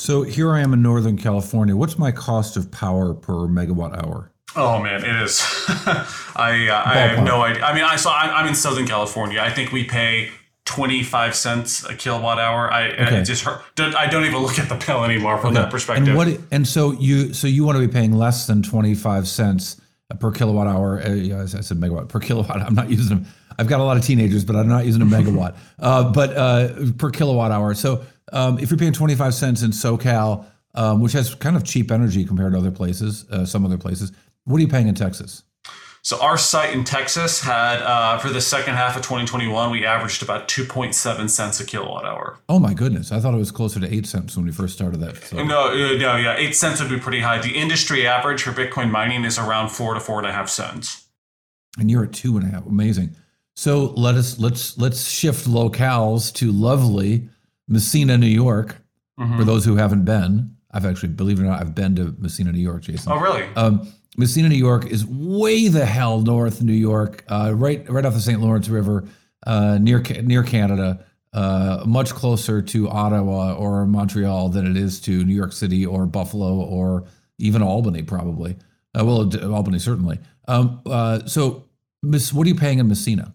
[0.00, 1.76] So here I am in Northern California.
[1.76, 4.32] What's my cost of power per megawatt hour?
[4.56, 5.40] Oh man, it is.
[5.68, 7.62] I uh, I have no idea.
[7.62, 8.16] I mean, I saw.
[8.16, 9.40] I'm, I'm in Southern California.
[9.40, 10.30] I think we pay
[10.64, 12.72] 25 cents a kilowatt hour.
[12.72, 13.18] I Okay.
[13.18, 16.08] it just don't- I don't even look at the bill anymore from that perspective.
[16.08, 16.28] And what?
[16.50, 19.78] And so you, so you want to be paying less than twenty five cents
[20.18, 21.02] per kilowatt hour?
[21.02, 22.62] Uh, yeah, I said megawatt per kilowatt.
[22.66, 23.26] I'm not using them.
[23.58, 25.56] I've got a lot of teenagers, but I'm not using a megawatt.
[25.78, 27.72] Uh, but uh, per kilowatt hour.
[27.74, 31.64] So um, if you're paying twenty five cents in SoCal, um, which has kind of
[31.64, 34.12] cheap energy compared to other places, uh, some other places,
[34.44, 35.42] what are you paying in Texas?
[36.02, 40.22] so our site in Texas had uh, for the second half of 2021, we averaged
[40.22, 42.38] about 2.7 cents a kilowatt hour.
[42.48, 43.12] Oh my goodness!
[43.12, 45.16] I thought it was closer to eight cents when we first started that.
[45.16, 45.44] So.
[45.44, 47.38] No, uh, no, yeah, eight cents would be pretty high.
[47.38, 51.06] The industry average for Bitcoin mining is around four to four and a half cents.
[51.78, 52.66] and you're at two and a half.
[52.66, 53.14] Amazing.
[53.54, 57.28] So let us let's let's shift locales to lovely
[57.70, 58.76] Massena, New York.
[59.18, 59.38] Mm-hmm.
[59.38, 62.52] For those who haven't been, I've actually, believe it or not, I've been to Massena,
[62.52, 63.12] New York, Jason.
[63.12, 63.44] Oh, really?
[63.54, 68.14] Um, Massena, New York is way the hell north New York, uh, right right off
[68.14, 68.40] the St.
[68.40, 69.06] Lawrence River,
[69.46, 75.24] uh, near near Canada, uh, much closer to Ottawa or Montreal than it is to
[75.24, 77.04] New York City or Buffalo or
[77.38, 78.56] even Albany, probably.
[78.98, 80.18] Uh, well, Albany certainly.
[80.48, 81.68] Um, uh, so,
[82.02, 83.34] Miss, what are you paying in Massena?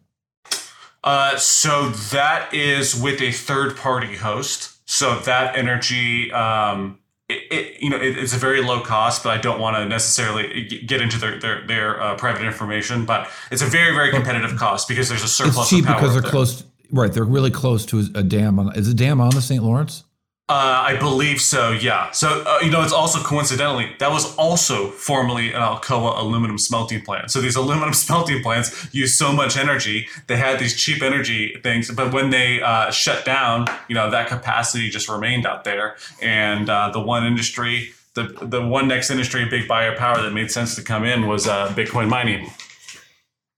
[1.06, 4.72] Uh, so that is with a third party host.
[4.90, 6.98] So that energy, um,
[7.30, 9.86] it, it you know, it, it's a very low cost, but I don't want to
[9.86, 13.06] necessarily get into their their, their uh, private information.
[13.06, 15.58] But it's a very very competitive cost because there's a surplus.
[15.60, 16.64] It's cheap of power because they're close.
[16.92, 18.60] Right, they're really close to a dam.
[18.60, 19.64] On, is a dam on the St.
[19.64, 20.05] Lawrence?
[20.48, 21.72] Uh, I believe so.
[21.72, 22.12] Yeah.
[22.12, 27.02] So uh, you know, it's also coincidentally that was also formerly an Alcoa aluminum smelting
[27.02, 27.32] plant.
[27.32, 30.08] So these aluminum smelting plants use so much energy.
[30.28, 34.28] They had these cheap energy things, but when they uh, shut down, you know, that
[34.28, 35.96] capacity just remained out there.
[36.22, 40.52] And uh, the one industry, the the one next industry, big buyer power that made
[40.52, 42.52] sense to come in was uh, Bitcoin mining.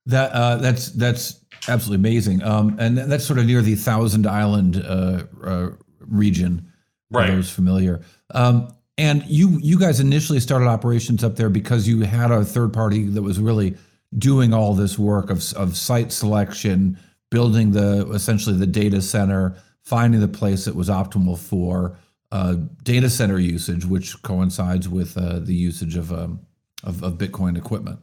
[0.05, 2.43] That uh, that's that's absolutely amazing.
[2.43, 4.81] Um, and that's sort of near the Thousand Island
[5.99, 6.71] region
[7.11, 7.27] right.
[7.31, 8.01] those familiar.
[8.33, 12.73] Um, and you you guys initially started operations up there because you had a third
[12.73, 13.75] party that was really
[14.17, 16.97] doing all this work of, of site selection,
[17.29, 21.97] building the essentially the data center, finding the place that was optimal for
[22.31, 26.39] uh, data center usage, which coincides with uh, the usage of, um,
[26.83, 27.99] of, of Bitcoin equipment.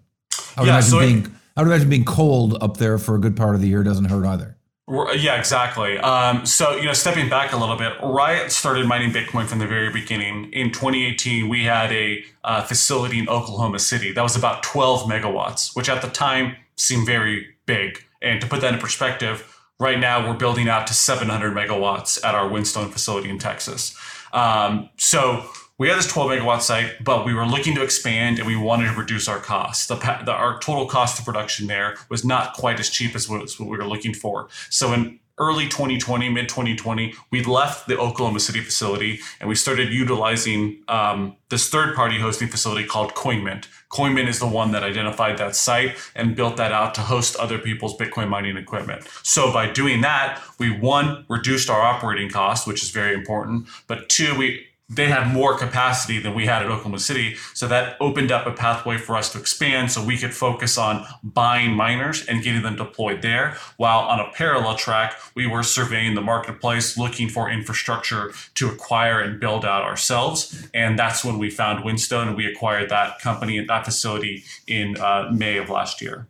[0.56, 3.14] I would Yeah, imagine so it- being I would imagine being cold up there for
[3.14, 4.53] a good part of the year doesn't hurt either.
[4.88, 5.98] R- Yeah, exactly.
[5.98, 9.66] Um, so, you know, stepping back a little bit, Riot started mining Bitcoin from the
[9.66, 10.52] very beginning.
[10.52, 15.74] In 2018, we had a uh, facility in Oklahoma City that was about 12 megawatts,
[15.74, 18.04] which at the time seemed very big.
[18.20, 22.34] And to put that in perspective, right now we're building out to 700 megawatts at
[22.34, 23.96] our Whinstone facility in Texas.
[24.32, 25.44] Um, so
[25.78, 28.92] we had this 12 megawatt site, but we were looking to expand and we wanted
[28.92, 29.86] to reduce our costs.
[29.86, 33.40] The, the our total cost of production there was not quite as cheap as what,
[33.58, 34.48] what we were looking for.
[34.70, 39.92] So in early 2020, mid 2020, we left the Oklahoma City facility and we started
[39.92, 43.66] utilizing um, this third party hosting facility called CoinMint.
[43.90, 47.58] CoinMint is the one that identified that site and built that out to host other
[47.58, 49.08] people's Bitcoin mining equipment.
[49.24, 54.08] So by doing that, we one reduced our operating costs, which is very important, but
[54.08, 57.36] two, we they had more capacity than we had at Oklahoma City.
[57.54, 61.06] So that opened up a pathway for us to expand so we could focus on
[61.22, 63.56] buying miners and getting them deployed there.
[63.78, 69.20] While on a parallel track, we were surveying the marketplace, looking for infrastructure to acquire
[69.20, 70.68] and build out ourselves.
[70.74, 74.98] And that's when we found Whinstone and we acquired that company and that facility in
[74.98, 76.28] uh, May of last year.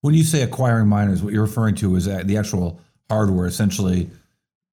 [0.00, 4.10] When you say acquiring miners, what you're referring to is the actual hardware, essentially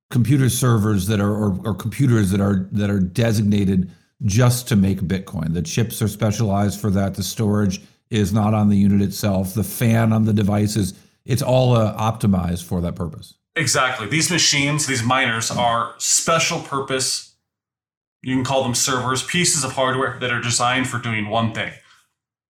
[0.09, 3.91] computer servers that are or, or computers that are that are designated
[4.25, 5.53] just to make Bitcoin.
[5.53, 7.15] The chips are specialized for that.
[7.15, 9.53] The storage is not on the unit itself.
[9.53, 10.93] The fan on the devices,
[11.25, 13.35] it's all uh, optimized for that purpose.
[13.55, 14.07] Exactly.
[14.07, 17.35] These machines, these miners, are special purpose.
[18.21, 21.71] You can call them servers, pieces of hardware that are designed for doing one thing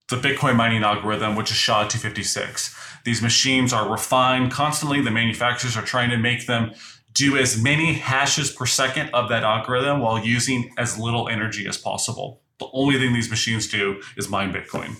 [0.09, 2.75] the Bitcoin mining algorithm, which is SHA 256.
[3.05, 5.01] These machines are refined constantly.
[5.01, 6.73] The manufacturers are trying to make them
[7.13, 11.77] do as many hashes per second of that algorithm while using as little energy as
[11.77, 12.41] possible.
[12.59, 14.95] The only thing these machines do is mine Bitcoin.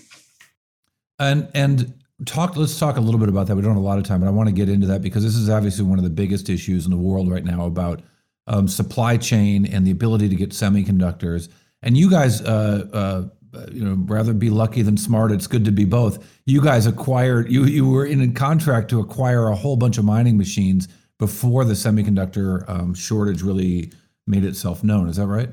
[1.18, 1.94] And and
[2.24, 2.56] talk.
[2.56, 3.56] Let's talk a little bit about that.
[3.56, 5.22] We don't have a lot of time, but I want to get into that because
[5.22, 8.00] this is obviously one of the biggest issues in the world right now about
[8.46, 11.48] um, supply chain and the ability to get semiconductors.
[11.82, 15.32] And you guys, uh, uh, you know, rather be lucky than smart.
[15.32, 16.24] It's good to be both.
[16.46, 17.50] You guys acquired.
[17.50, 20.88] You you were in a contract to acquire a whole bunch of mining machines
[21.20, 23.92] before the semiconductor um, shortage really
[24.26, 25.06] made itself known.
[25.06, 25.50] Is that right?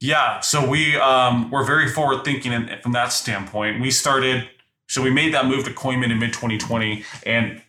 [0.00, 3.80] Yeah, so we um, were very forward thinking in, from that standpoint.
[3.80, 4.48] We started,
[4.86, 7.60] so we made that move to CoinMint in mid 2020, and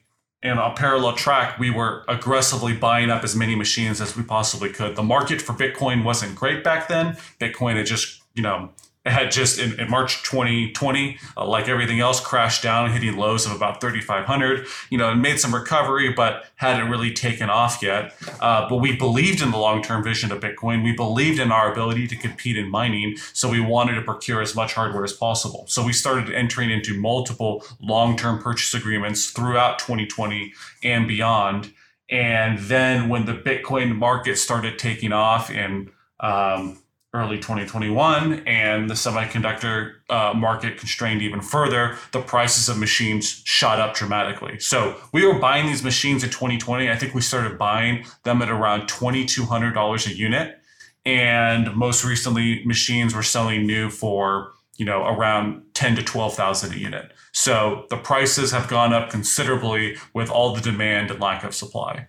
[0.43, 4.69] in a parallel track, we were aggressively buying up as many machines as we possibly
[4.69, 4.95] could.
[4.95, 7.17] The market for Bitcoin wasn't great back then.
[7.41, 8.69] Bitcoin had just, you know,
[9.09, 13.45] it had just in, in March 2020, uh, like everything else, crashed down, hitting lows
[13.45, 14.67] of about 3,500.
[14.89, 18.13] You know, it made some recovery, but hadn't really taken off yet.
[18.39, 20.83] Uh, but we believed in the long term vision of Bitcoin.
[20.83, 23.17] We believed in our ability to compete in mining.
[23.33, 25.65] So we wanted to procure as much hardware as possible.
[25.67, 31.73] So we started entering into multiple long term purchase agreements throughout 2020 and beyond.
[32.11, 36.79] And then when the Bitcoin market started taking off and um,
[37.13, 43.79] early 2021 and the semiconductor uh, market constrained even further, the prices of machines shot
[43.79, 44.59] up dramatically.
[44.59, 46.89] So we were buying these machines in 2020.
[46.89, 50.59] I think we started buying them at around $2,200 a unit.
[51.05, 56.77] And most recently, machines were selling new for you know around 10 to 12,000 a
[56.77, 57.11] unit.
[57.31, 62.07] So the prices have gone up considerably with all the demand and lack of supply.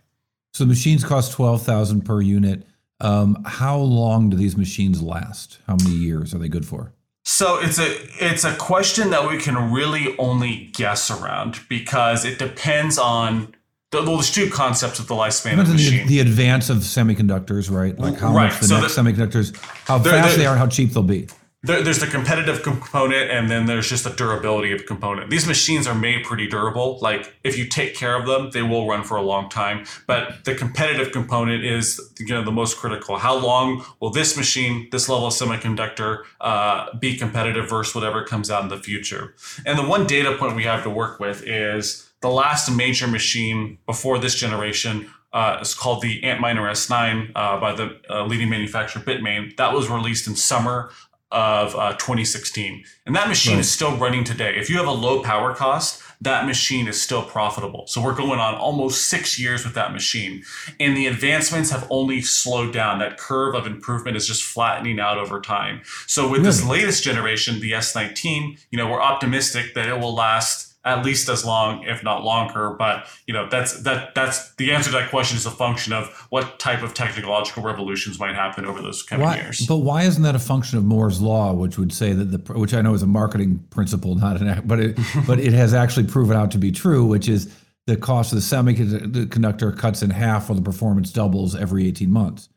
[0.53, 2.67] So machines cost twelve thousand per unit.
[3.01, 5.59] Um, how long do these machines last?
[5.67, 6.93] How many years are they good for?
[7.25, 12.39] So it's a it's a question that we can really only guess around because it
[12.39, 13.55] depends on
[13.91, 16.07] the, well, there's two concepts of the lifespan of Depends a on the, machine.
[16.07, 17.99] the advance of semiconductors, right?
[17.99, 20.51] Like how Right, much the so next the- semiconductors, how They're- fast they're- they are,
[20.53, 21.27] and how cheap they'll be.
[21.63, 25.29] There, there's the competitive component and then there's just the durability of component.
[25.29, 26.99] These machines are made pretty durable.
[27.03, 29.85] Like if you take care of them, they will run for a long time.
[30.07, 33.19] But the competitive component is you know the most critical.
[33.19, 38.51] How long will this machine, this level of semiconductor, uh, be competitive versus whatever comes
[38.51, 39.35] out in the future?
[39.67, 43.79] And the one data point we have to work with is the last major machine
[43.87, 49.57] before this generation uh, called the Antminer S9 uh, by the uh, leading manufacturer Bitmain.
[49.57, 50.91] That was released in summer
[51.33, 52.85] of uh, 2016.
[53.07, 53.61] And that machine right.
[53.61, 54.57] is still running today.
[54.57, 57.87] If you have a low power cost, that machine is still profitable.
[57.87, 60.43] So we're going on almost six years with that machine.
[60.79, 62.99] And the advancements have only slowed down.
[62.99, 65.81] That curve of improvement is just flattening out over time.
[66.07, 66.45] So with really?
[66.45, 71.29] this latest generation, the S19, you know, we're optimistic that it will last at least
[71.29, 72.71] as long, if not longer.
[72.71, 76.09] But you know, that's that that's the answer to that question is a function of
[76.31, 79.67] what type of technological revolutions might happen over those coming why, years.
[79.67, 82.75] But why isn't that a function of Moore's law, which would say that the which
[82.75, 86.37] I know is a marketing principle, not an but it but it has actually proven
[86.37, 87.55] out to be true, which is
[87.87, 92.49] the cost of the semiconductor cuts in half while the performance doubles every 18 months.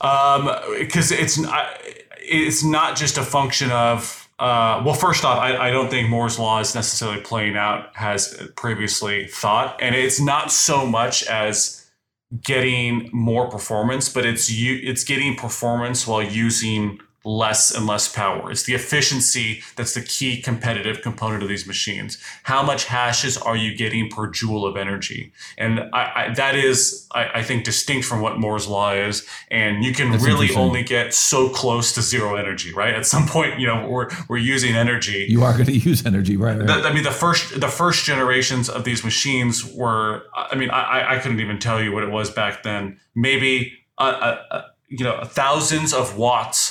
[0.00, 1.38] Um, because it's
[2.20, 6.38] it's not just a function of uh, well, first off, I, I, don't think Moore's
[6.38, 11.90] law is necessarily playing out as previously thought, and it's not so much as
[12.44, 18.50] getting more performance, but it's you it's getting performance while using less and less power.
[18.50, 22.18] It's the efficiency that's the key competitive component of these machines.
[22.44, 25.32] How much hashes are you getting per joule of energy?
[25.56, 29.26] And I, I, that is, I, I, think, distinct from what Moore's law is.
[29.50, 32.94] And you can that's really only get so close to zero energy, right?
[32.94, 35.26] At some point, you know, we're, we're using energy.
[35.28, 36.56] You are going to use energy, right?
[36.56, 36.66] right.
[36.66, 41.16] The, I mean, the first the first generations of these machines were, I mean, I,
[41.16, 43.00] I couldn't even tell you what it was back then.
[43.14, 46.67] Maybe, uh, uh, uh you know, thousands of watts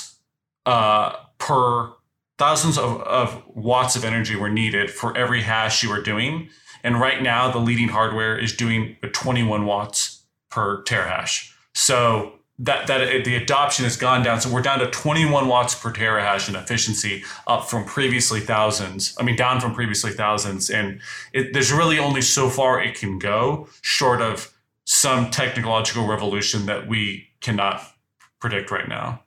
[0.68, 1.90] uh, per
[2.36, 6.50] thousands of, of watts of energy were needed for every hash you were doing.
[6.84, 11.50] And right now, the leading hardware is doing 21 watts per terahash.
[11.74, 14.42] So that that the adoption has gone down.
[14.42, 19.16] So we're down to 21 watts per terahash in efficiency, up from previously thousands.
[19.18, 20.68] I mean, down from previously thousands.
[20.68, 21.00] And
[21.32, 24.52] it, there's really only so far it can go, short of
[24.84, 27.80] some technological revolution that we cannot
[28.38, 29.22] predict right now.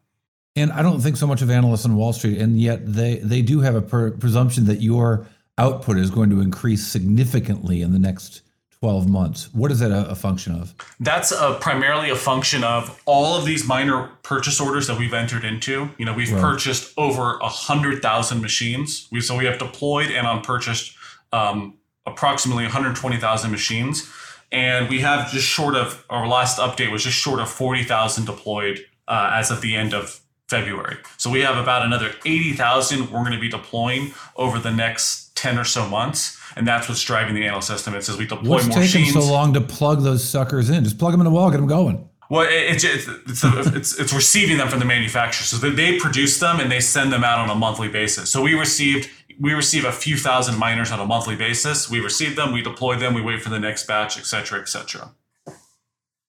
[0.56, 3.41] And I don't think so much of analysts on Wall Street, and yet they they
[3.41, 5.28] do have a per- presumption that your
[5.58, 8.41] output is going to increase significantly in the next
[8.82, 9.54] 12 months.
[9.54, 10.74] What is that a, a function of?
[10.99, 15.45] That's a, primarily a function of all of these miner purchase orders that we've entered
[15.45, 15.91] into.
[15.99, 16.41] You know, we've right.
[16.41, 19.08] purchased over a hundred thousand machines.
[19.12, 20.95] We so we have deployed and on purchased
[21.32, 21.76] um,
[22.08, 24.12] approximately 120,000 machines,
[24.52, 28.86] and we have just short of our last update was just short of 40,000 deployed
[29.08, 30.20] uh, as of the end of
[30.52, 30.97] February.
[31.18, 35.58] So we have about another 80,000 we're going to be deploying over the next 10
[35.58, 36.38] or so months.
[36.58, 39.26] And that's what's driving the analyst estimates as we deploy what's more taking machines.
[39.26, 40.84] so long to plug those suckers in?
[40.84, 42.10] Just plug them in the wall, get them going.
[42.30, 43.43] Well, it's it's it's,
[43.76, 45.45] it's, it's receiving them from the manufacturer.
[45.45, 48.30] So they produce them and they send them out on a monthly basis.
[48.30, 51.89] So we received we receive a few thousand miners on a monthly basis.
[51.89, 54.70] We receive them, we deploy them, we wait for the next batch, et cetera, et
[54.70, 55.14] cetera.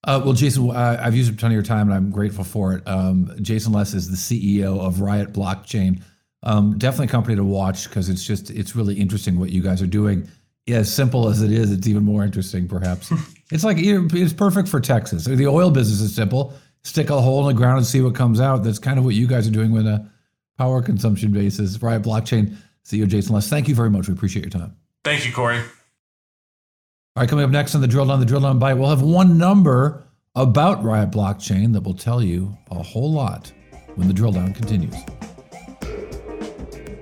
[0.05, 2.75] Uh, well, Jason, uh, I've used a ton of your time and I'm grateful for
[2.75, 2.89] it.
[2.89, 6.03] Um, Jason Les is the CEO of Riot Blockchain.
[6.43, 9.81] Um, definitely a company to watch because it's just it's really interesting what you guys
[9.81, 10.29] are doing.
[10.69, 13.13] As simple as it is, it's even more interesting, perhaps.
[13.53, 15.25] it's like it's perfect for Texas.
[15.25, 18.41] The oil business is simple: stick a hole in the ground and see what comes
[18.41, 18.65] out.
[18.65, 20.09] That's kind of what you guys are doing with a
[20.59, 21.81] power consumption basis.
[21.81, 24.09] Riot Blockchain CEO Jason Les, thank you very much.
[24.09, 24.77] We appreciate your time.
[25.05, 25.63] Thank you, Cory.
[27.15, 29.03] All right, coming up next on the Drill Down, the Drill Down Bite, we'll have
[29.03, 30.03] one number
[30.35, 33.53] about Riot Blockchain that will tell you a whole lot
[33.97, 34.95] when the drill down continues.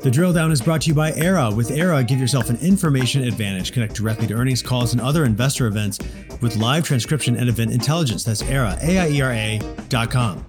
[0.01, 1.55] The drill down is brought to you by Aiera.
[1.55, 3.71] With Aiera, give yourself an information advantage.
[3.71, 6.01] Connect directly to earnings calls and other investor events
[6.43, 8.25] with live transcription and event intelligence.
[8.25, 10.45] That's Aiera, A-I-E-R-A dot com.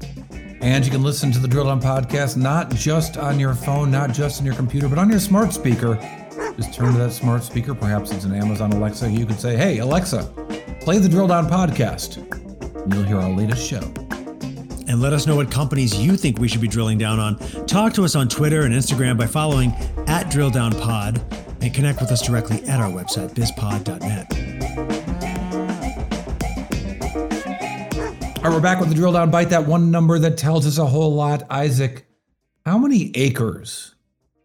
[0.61, 4.11] And you can listen to the Drill Down podcast not just on your phone, not
[4.11, 5.99] just on your computer, but on your smart speaker
[6.57, 7.73] just turn to that smart speaker.
[7.73, 9.09] Perhaps it's an Amazon Alexa.
[9.09, 10.23] You could say, Hey, Alexa,
[10.81, 12.17] play the Drill Down podcast.
[12.83, 13.81] And you'll hear our latest show.
[14.87, 17.37] And let us know what companies you think we should be drilling down on.
[17.65, 19.71] Talk to us on Twitter and Instagram by following
[20.07, 24.51] at Drill Down DrillDownPod and connect with us directly at our website, bizpod.net.
[28.37, 29.49] All right, we're back with the drill down bite.
[29.51, 31.43] That one number that tells us a whole lot.
[31.51, 32.07] Isaac,
[32.65, 33.93] how many acres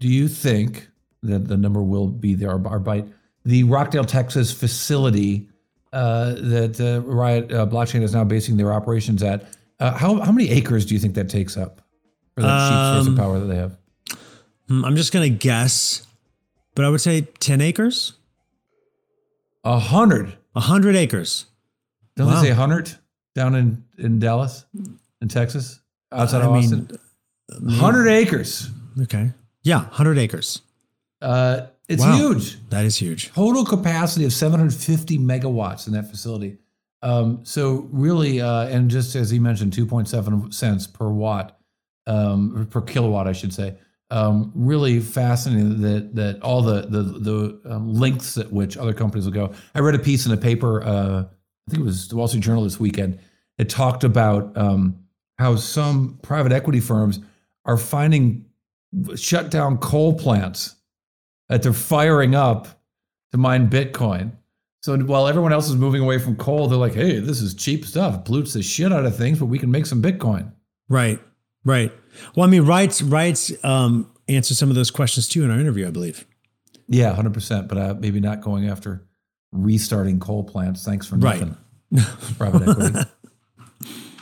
[0.01, 0.91] do you think
[1.23, 3.07] the, the number will be there, our, bite.
[3.45, 5.49] The Rockdale, Texas facility
[5.93, 9.49] uh, that uh, Riot uh, Blockchain is now basing their operations at,
[9.81, 11.81] uh, how, how many acres do you think that takes up
[12.35, 13.77] for that um, cheap source of power that they have?
[14.69, 16.07] Hmm, I'm just gonna guess,
[16.75, 18.14] but I would say 10 acres,
[19.64, 20.37] A hundred.
[20.53, 21.47] 100 acres.
[22.17, 22.41] Don't Wow.
[22.41, 22.95] they say hundred
[23.35, 24.64] down in in Dallas,
[25.21, 26.99] in Texas, outside of I mean, Austin?
[27.79, 28.71] Hundred acres.
[29.03, 30.62] Okay, yeah, 100 acres.
[31.21, 32.17] Uh, it's Wow.
[32.17, 32.59] huge.
[32.71, 33.33] That is huge.
[33.33, 36.59] Total capacity of 750 megawatts in that facility.
[37.03, 41.59] Um, so really, uh, and just as he mentioned, 2.7 cents per watt,
[42.07, 43.77] um, per kilowatt, I should say.
[44.11, 49.25] Um, really fascinating that that all the the the um, lengths at which other companies
[49.25, 49.53] will go.
[49.75, 52.45] I read a piece in a paper, uh, I think it was the Wall Street
[52.45, 53.19] Journal this weekend.
[53.59, 55.01] It talked about um,
[55.41, 57.19] how some private equity firms
[57.64, 58.45] are finding
[59.17, 60.76] shut down coal plants
[61.49, 62.68] that they're firing up
[63.32, 64.32] to mine Bitcoin.
[64.82, 67.84] So while everyone else is moving away from coal, they're like, "Hey, this is cheap
[67.84, 68.14] stuff.
[68.16, 70.53] It pollutes the shit out of things, but we can make some Bitcoin."
[70.88, 71.18] Right,
[71.64, 71.92] right.
[72.36, 75.86] Well, I mean, Wrights Wrights um, answered some of those questions too in our interview,
[75.88, 76.24] I believe.
[76.88, 77.66] Yeah, hundred percent.
[77.68, 79.05] But uh, maybe not going after
[79.51, 80.84] restarting coal plants.
[80.84, 81.40] Thanks for Right.
[81.40, 81.57] nothing.
[82.38, 82.99] Private equity.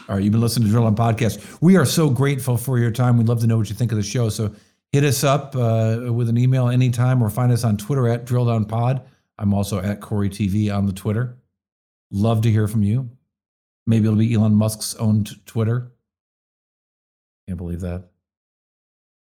[0.09, 1.59] All right, you've been listening to Drill On Podcast.
[1.63, 3.17] We are so grateful for your time.
[3.17, 4.29] We'd love to know what you think of the show.
[4.29, 4.55] So
[4.95, 8.45] hit us up uh, with an email anytime or find us on Twitter at Drill
[8.47, 9.03] Down Pod.
[9.37, 11.37] I'm also at Cory TV on the Twitter.
[12.13, 13.11] Love to hear from you.
[13.89, 15.91] Maybe it'll be Elon Musk's own t- Twitter.
[17.49, 18.05] Can't believe that.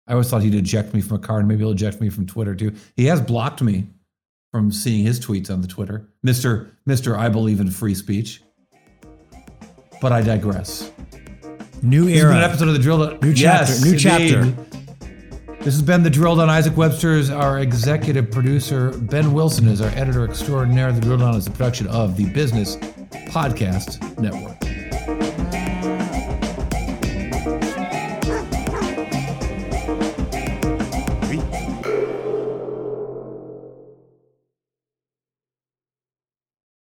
[0.07, 2.25] I always thought he'd eject me from a car, and maybe he'll eject me from
[2.25, 2.73] Twitter too.
[2.95, 3.85] He has blocked me
[4.51, 7.15] from seeing his tweets on the Twitter, Mister Mister.
[7.15, 8.41] I believe in free speech,
[10.01, 10.91] but I digress.
[11.83, 12.49] New This has been an era.
[12.49, 13.19] episode of the Drill.
[13.21, 14.70] New chapter, new chapter.
[15.63, 16.49] This has been the Drill Down.
[16.49, 18.97] Isaac Webster's our executive producer.
[18.97, 20.91] Ben Wilson is our editor extraordinaire.
[20.91, 24.70] The Drill Down is a production of the Business Podcast Network.